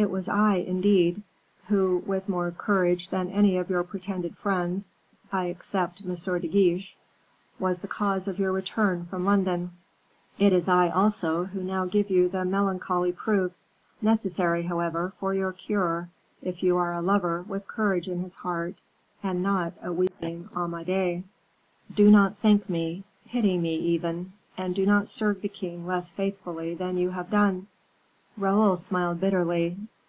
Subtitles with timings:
[0.00, 1.20] It was I, indeed,
[1.68, 4.90] who, with more courage than any of your pretended friends,
[5.30, 6.14] I except M.
[6.14, 6.96] de Guiche,
[7.58, 9.72] was the cause of your return from London;
[10.38, 13.68] it is I, also, who now give you the melancholy proofs,
[14.00, 16.08] necessary, however, for your cure
[16.40, 18.76] if you are a lover with courage in his heart,
[19.22, 21.24] and not a weeping Amadis.
[21.94, 26.72] Do not thank me; pity me, even, and do not serve the king less faithfully
[26.74, 27.66] than you have done."
[28.38, 29.76] Raoul smiled bitterly.